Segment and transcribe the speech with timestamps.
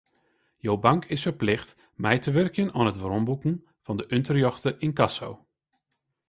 [0.57, 5.29] Jo bank is ferplichte mei te wurkjen oan it weromboeken fan de ûnterjochte ynkasso.